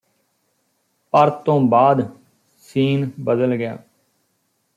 [1.13, 2.01] ਪਰ ਤੋਂ ਬਾਅਦ
[2.59, 3.77] ਸੀਨ ਬਦਲ ਗਿਆ